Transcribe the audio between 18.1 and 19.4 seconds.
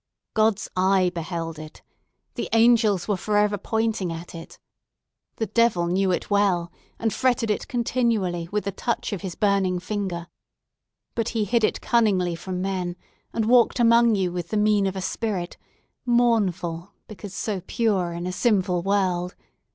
in a sinful world!